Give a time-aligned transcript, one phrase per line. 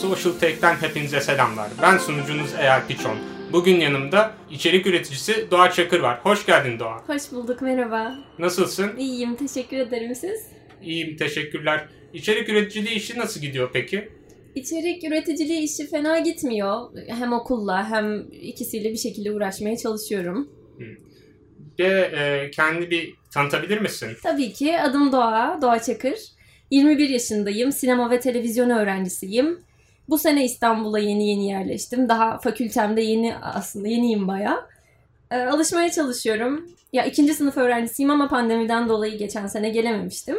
[0.00, 1.70] Social Tech'ten hepinize selamlar.
[1.82, 3.18] Ben sunucunuz Eyal Piçon.
[3.52, 6.18] Bugün yanımda içerik üreticisi Doğa Çakır var.
[6.22, 7.08] Hoş geldin Doğa.
[7.08, 8.16] Hoş bulduk, merhaba.
[8.38, 8.96] Nasılsın?
[8.98, 10.46] İyiyim, teşekkür ederim siz.
[10.82, 11.88] İyiyim, teşekkürler.
[12.14, 14.08] İçerik üreticiliği işi nasıl gidiyor peki?
[14.54, 16.90] İçerik üreticiliği işi fena gitmiyor.
[17.08, 20.48] Hem okulla hem ikisiyle bir şekilde uğraşmaya çalışıyorum.
[21.78, 21.84] Ve
[22.16, 24.08] e, kendi bir tanıtabilir misin?
[24.22, 26.18] Tabii ki adım Doğa, Doğa Çakır.
[26.70, 29.58] 21 yaşındayım, sinema ve televizyon öğrencisiyim.
[30.08, 32.08] Bu sene İstanbul'a yeni yeni yerleştim.
[32.08, 34.66] Daha fakültemde yeni aslında yeniyim bayağı.
[35.30, 36.68] Ee, alışmaya çalışıyorum.
[36.92, 40.36] Ya ikinci sınıf öğrencisiyim ama pandemiden dolayı geçen sene gelememiştim.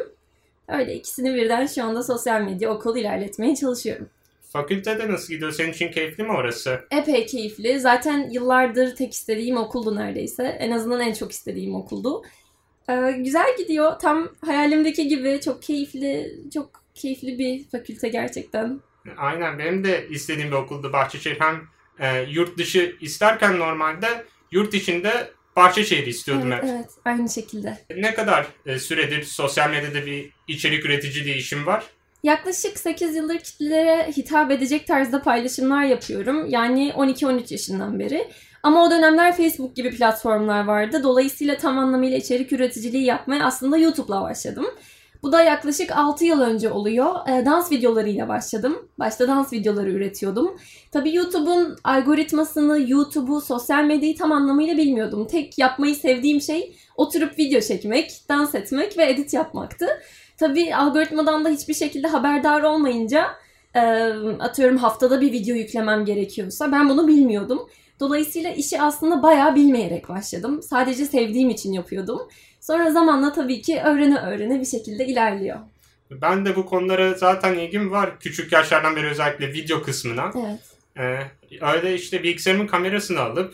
[0.68, 4.10] Öyle ikisini birden şu anda sosyal medya okul ilerletmeye çalışıyorum.
[4.42, 5.52] Fakültede nasıl gidiyor?
[5.52, 6.80] Senin için keyifli mi orası?
[6.92, 7.80] Epey keyifli.
[7.80, 10.44] Zaten yıllardır tek istediğim okuldu neredeyse.
[10.44, 12.22] En azından en çok istediğim okuldu.
[12.90, 14.00] Ee, güzel gidiyor.
[14.00, 18.80] Tam hayalimdeki gibi çok keyifli, çok keyifli bir fakülte gerçekten.
[19.18, 21.40] Aynen benim de istediğim bir okuldu Bahçeşehir.
[21.40, 21.68] Hem
[22.00, 26.70] e, yurt dışı isterken normalde yurt içinde Bahçeşehir'i istiyordum Evet, hep.
[26.70, 27.78] evet, aynı şekilde.
[27.98, 31.84] Ne kadar e, süredir sosyal medyada bir içerik üreticiliği işim var?
[32.24, 36.50] Yaklaşık 8 yıldır kitlelere hitap edecek tarzda paylaşımlar yapıyorum.
[36.50, 38.32] Yani 12-13 yaşından beri.
[38.64, 41.04] Ama o dönemler Facebook gibi platformlar vardı.
[41.04, 44.66] Dolayısıyla tam anlamıyla içerik üreticiliği yapmaya aslında YouTube'la başladım.
[45.24, 47.30] Bu da yaklaşık 6 yıl önce oluyor.
[47.30, 48.90] E, dans videolarıyla başladım.
[49.00, 50.58] Başta dans videoları üretiyordum.
[50.92, 55.28] Tabii YouTube'un algoritmasını, YouTube'u, sosyal medyayı tam anlamıyla bilmiyordum.
[55.28, 59.88] Tek yapmayı sevdiğim şey oturup video çekmek, dans etmek ve edit yapmaktı.
[60.38, 63.26] Tabii algoritmadan da hiçbir şekilde haberdar olmayınca
[63.76, 63.80] e,
[64.40, 67.70] atıyorum haftada bir video yüklemem gerekiyorsa ben bunu bilmiyordum.
[68.00, 70.62] Dolayısıyla işi aslında bayağı bilmeyerek başladım.
[70.64, 72.22] Sadece sevdiğim için yapıyordum.
[72.68, 75.60] Sonra zamanla tabii ki öğrene öğrene bir şekilde ilerliyor.
[76.12, 78.20] Ben de bu konulara zaten ilgim var.
[78.20, 80.32] Küçük yaşlardan beri özellikle video kısmına.
[80.36, 80.60] Evet.
[80.98, 83.54] Ee, öyle işte bilgisayarımın kamerasını alıp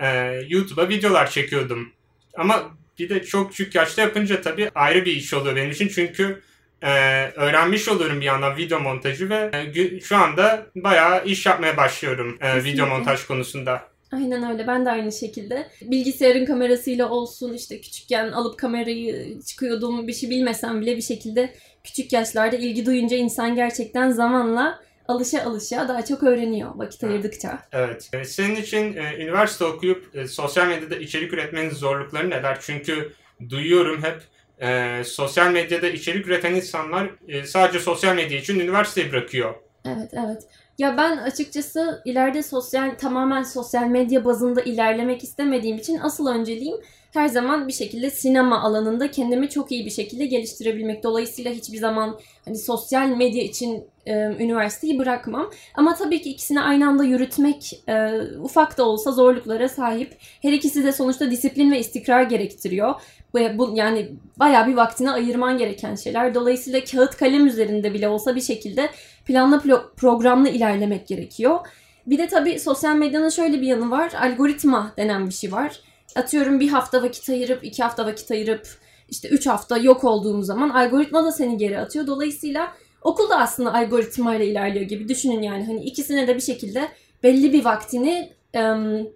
[0.00, 0.06] e,
[0.48, 1.92] YouTube'a videolar çekiyordum.
[2.36, 2.62] Ama
[2.98, 5.88] bir de çok küçük yaşta yapınca tabii ayrı bir iş oluyor benim için.
[5.88, 6.42] Çünkü
[6.82, 6.90] e,
[7.36, 12.46] öğrenmiş oluyorum bir yandan video montajı ve e, şu anda bayağı iş yapmaya başlıyorum e,
[12.46, 12.72] Kesinlikle.
[12.72, 13.91] video montaj konusunda.
[14.12, 14.66] Aynen öyle.
[14.66, 15.68] Ben de aynı şekilde.
[15.82, 21.52] Bilgisayarın kamerasıyla olsun işte küçükken alıp kamerayı çıkıyordum bir şey bilmesem bile bir şekilde
[21.84, 27.58] küçük yaşlarda ilgi duyunca insan gerçekten zamanla alışa alışa daha çok öğreniyor vakit ayırdıkça.
[27.72, 28.10] Evet.
[28.12, 32.58] E, Senin için e, üniversite okuyup e, sosyal medyada içerik üretmenin zorlukları neler?
[32.60, 33.12] Çünkü
[33.48, 34.22] duyuyorum hep
[34.60, 39.54] e, sosyal medyada içerik üreten insanlar e, sadece sosyal medya için üniversiteyi bırakıyor.
[39.86, 40.42] Evet, evet.
[40.82, 46.76] Ya ben açıkçası ileride sosyal tamamen sosyal medya bazında ilerlemek istemediğim için asıl önceliğim
[47.12, 51.02] her zaman bir şekilde sinema alanında kendimi çok iyi bir şekilde geliştirebilmek.
[51.02, 55.50] Dolayısıyla hiçbir zaman hani sosyal medya için e, üniversiteyi bırakmam.
[55.74, 58.10] Ama tabii ki ikisini aynı anda yürütmek e,
[58.42, 60.16] ufak da olsa zorluklara sahip.
[60.42, 62.94] Her ikisi de sonuçta disiplin ve istikrar gerektiriyor.
[63.34, 66.34] Ve bu yani bayağı bir vaktini ayırman gereken şeyler.
[66.34, 68.90] Dolayısıyla kağıt kalem üzerinde bile olsa bir şekilde
[69.24, 71.60] planlı plo- programlı ilerlemek gerekiyor.
[72.06, 74.12] Bir de tabii sosyal medyanın şöyle bir yanı var.
[74.20, 75.80] Algoritma denen bir şey var.
[76.16, 78.68] Atıyorum bir hafta vakit ayırıp, iki hafta vakit ayırıp,
[79.08, 82.06] işte üç hafta yok olduğum zaman algoritma da seni geri atıyor.
[82.06, 85.64] Dolayısıyla okul da aslında algoritmayla ilerliyor gibi düşünün yani.
[85.66, 86.88] Hani ikisine de bir şekilde
[87.22, 88.32] belli bir vaktini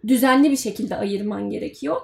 [0.08, 1.96] düzenli bir şekilde ayırman gerekiyor.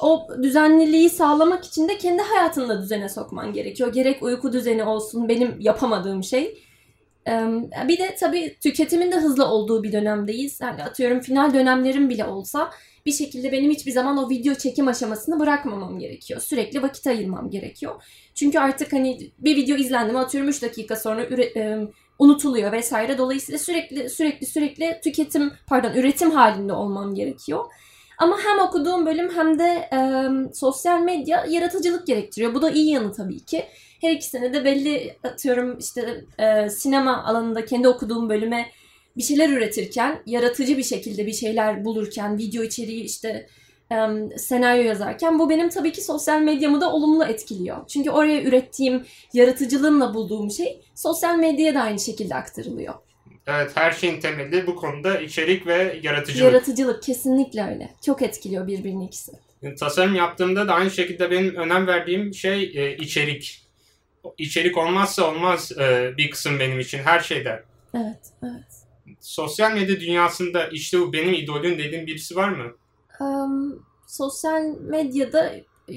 [0.00, 3.92] O düzenliliği sağlamak için de kendi hayatını da düzene sokman gerekiyor.
[3.92, 6.58] Gerek uyku düzeni olsun benim yapamadığım şey.
[7.88, 10.60] Bir de tabii tüketimin de hızlı olduğu bir dönemdeyiz.
[10.60, 12.70] Yani atıyorum final dönemlerim bile olsa
[13.06, 16.40] bir şekilde benim hiçbir zaman o video çekim aşamasını bırakmamam gerekiyor.
[16.40, 18.02] Sürekli vakit ayırmam gerekiyor.
[18.34, 23.18] Çünkü artık hani bir video izlendi mi atıyorum 3 dakika sonra üre- em, unutuluyor vesaire.
[23.18, 27.64] Dolayısıyla sürekli sürekli sürekli tüketim pardon üretim halinde olmam gerekiyor.
[28.18, 32.54] Ama hem okuduğum bölüm hem de em, sosyal medya yaratıcılık gerektiriyor.
[32.54, 33.64] Bu da iyi yanı tabii ki.
[34.00, 38.66] Her ikisine de belli atıyorum işte e, sinema alanında kendi okuduğum bölüme
[39.16, 43.46] bir şeyler üretirken, yaratıcı bir şekilde bir şeyler bulurken, video içeriği işte
[44.36, 47.86] senaryo yazarken bu benim tabii ki sosyal medyamı da olumlu etkiliyor.
[47.88, 52.94] Çünkü oraya ürettiğim yaratıcılığımla bulduğum şey sosyal medyaya da aynı şekilde aktarılıyor.
[53.46, 56.44] Evet her şeyin temeli bu konuda içerik ve yaratıcılık.
[56.44, 57.90] Yaratıcılık kesinlikle öyle.
[58.04, 59.32] Çok etkiliyor birbirini ikisi.
[59.78, 63.62] Tasarım yaptığımda da aynı şekilde benim önem verdiğim şey e, içerik.
[64.38, 67.62] İçerik olmazsa olmaz e, bir kısım benim için her şeyde.
[67.94, 68.81] Evet, evet.
[69.20, 72.72] Sosyal medya dünyasında işte bu benim idolüm dediğin birisi var mı?
[73.20, 73.72] Em,
[74.06, 75.52] sosyal medyada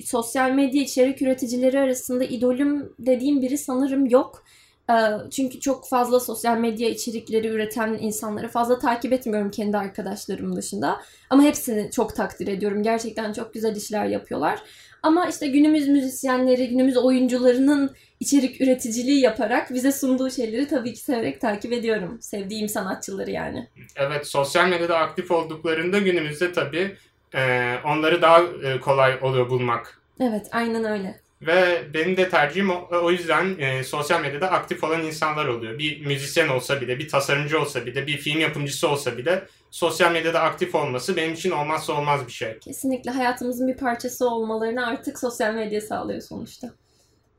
[0.05, 4.43] sosyal medya içerik üreticileri arasında idolüm dediğim biri sanırım yok.
[4.89, 4.93] Ee,
[5.31, 11.01] çünkü çok fazla sosyal medya içerikleri üreten insanları fazla takip etmiyorum kendi arkadaşlarım dışında.
[11.29, 12.83] Ama hepsini çok takdir ediyorum.
[12.83, 14.59] Gerçekten çok güzel işler yapıyorlar.
[15.03, 21.41] Ama işte günümüz müzisyenleri, günümüz oyuncularının içerik üreticiliği yaparak bize sunduğu şeyleri tabii ki severek
[21.41, 22.17] takip ediyorum.
[22.21, 23.67] Sevdiğim sanatçıları yani.
[23.95, 26.97] Evet, sosyal medyada aktif olduklarında günümüzde tabii
[27.35, 30.01] e, onları daha e, kolay oluyor bulmak.
[30.19, 31.24] Evet, aynen öyle.
[31.47, 35.79] Ve benim de tercihim o, o yüzden e, sosyal medyada aktif olan insanlar oluyor.
[35.79, 40.41] Bir müzisyen olsa bile, bir tasarımcı olsa bile, bir film yapımcısı olsa bile sosyal medyada
[40.41, 42.59] aktif olması benim için olmazsa olmaz bir şey.
[42.59, 46.73] Kesinlikle hayatımızın bir parçası olmalarını artık sosyal medya sağlıyor sonuçta.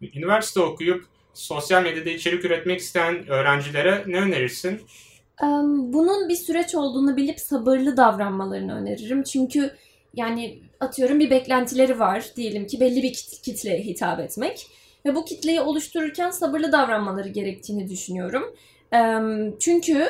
[0.02, 1.04] Üniversite okuyup
[1.34, 4.80] sosyal medyada içerik üretmek isteyen öğrencilere ne önerirsin?
[5.92, 9.22] Bunun bir süreç olduğunu bilip sabırlı davranmalarını öneririm.
[9.22, 9.70] Çünkü
[10.14, 12.24] yani atıyorum bir beklentileri var.
[12.36, 14.66] Diyelim ki belli bir kit- kitleye hitap etmek.
[15.06, 18.54] Ve bu kitleyi oluştururken sabırlı davranmaları gerektiğini düşünüyorum.
[19.60, 20.06] Çünkü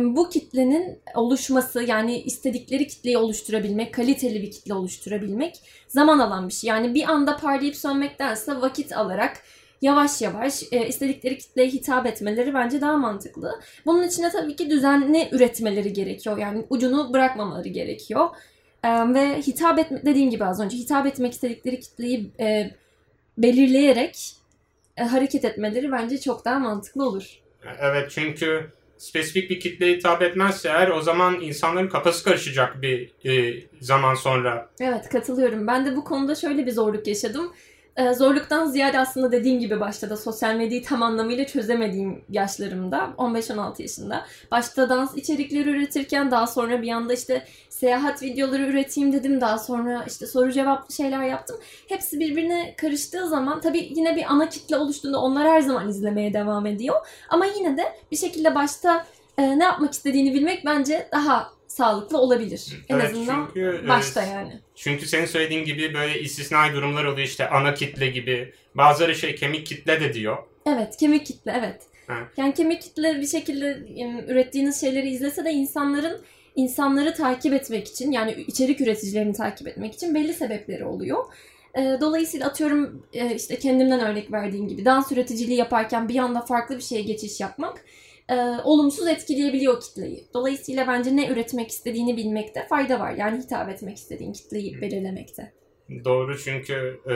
[0.00, 6.68] bu kitlenin oluşması yani istedikleri kitleyi oluşturabilmek, kaliteli bir kitle oluşturabilmek zaman alan bir şey.
[6.68, 9.42] Yani bir anda parlayıp sönmektense vakit alarak
[9.82, 13.60] yavaş yavaş istedikleri kitleye hitap etmeleri bence daha mantıklı.
[13.86, 16.38] Bunun için de tabii ki düzenli üretmeleri gerekiyor.
[16.38, 18.28] Yani ucunu bırakmamaları gerekiyor.
[18.84, 22.30] Ve hitap etme dediğim gibi az önce hitap etmek istedikleri kitleyi
[23.38, 24.36] belirleyerek
[24.96, 27.38] hareket etmeleri bence çok daha mantıklı olur.
[27.80, 33.62] Evet çünkü spesifik bir kitleye hitap etmezse eğer o zaman insanların kafası karışacak bir e,
[33.80, 34.68] zaman sonra.
[34.80, 35.66] Evet katılıyorum.
[35.66, 37.52] Ben de bu konuda şöyle bir zorluk yaşadım.
[37.96, 43.82] Ee, zorluktan ziyade aslında dediğim gibi başta da sosyal medyayı tam anlamıyla çözemediğim yaşlarımda 15-16
[43.82, 44.26] yaşında.
[44.50, 49.40] Başta dans içerikleri üretirken daha sonra bir anda işte seyahat videoları üreteyim dedim.
[49.40, 51.56] Daha sonra işte soru cevaplı şeyler yaptım.
[51.88, 56.66] Hepsi birbirine karıştığı zaman tabii yine bir ana kitle oluştuğunda onlar her zaman izlemeye devam
[56.66, 57.06] ediyor.
[57.28, 59.06] Ama yine de bir şekilde başta
[59.38, 62.84] e, ne yapmak istediğini bilmek bence daha sağlıklı olabilir.
[62.88, 64.60] En evet, azından çünkü, başta yani.
[64.74, 68.54] Çünkü senin söylediğin gibi böyle istisnai durumlar oluyor işte ana kitle gibi.
[68.74, 70.36] Bazıları şey kemik kitle de diyor.
[70.66, 71.82] Evet kemik kitle evet.
[72.06, 72.18] Ha.
[72.36, 73.78] Yani kemik kitle bir şekilde
[74.28, 76.22] ürettiğiniz şeyleri izlese de insanların
[76.56, 81.24] insanları takip etmek için yani içerik üreticilerini takip etmek için belli sebepleri oluyor.
[81.76, 87.02] Dolayısıyla atıyorum işte kendimden örnek verdiğim gibi dans üreticiliği yaparken bir anda farklı bir şeye
[87.02, 87.84] geçiş yapmak
[88.32, 90.26] e, olumsuz etkileyebiliyor kitleyi.
[90.34, 93.12] Dolayısıyla bence ne üretmek istediğini bilmekte fayda var.
[93.12, 95.52] Yani hitap etmek istediğin kitleyi belirlemekte.
[96.04, 97.14] Doğru çünkü e,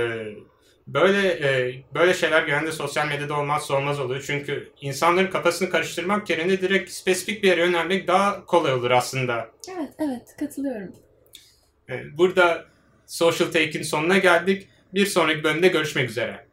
[0.87, 4.25] böyle e, böyle şeyler genelde sosyal medyada olmazsa olmaz oluyor.
[4.27, 9.51] Çünkü insanların kafasını karıştırmak yerine direkt spesifik bir yere yönelmek daha kolay olur aslında.
[9.77, 10.93] Evet, evet katılıyorum.
[11.91, 12.65] E, burada
[13.07, 14.69] Social Take'in sonuna geldik.
[14.95, 16.46] Bir sonraki bölümde görüşmek üzere.